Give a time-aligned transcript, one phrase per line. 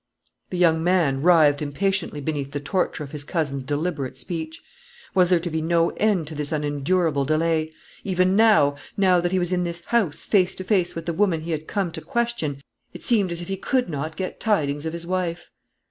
[0.49, 4.59] The young man writhed impatiently beneath the torture of his cousin's deliberate speech.
[5.13, 7.71] Was there to be no end to this unendurable delay?
[8.03, 11.41] Even now, now that he was in this house, face to face with the woman
[11.41, 14.93] he had come to question it seemed as if he could not get tidings of
[14.93, 15.51] his wife.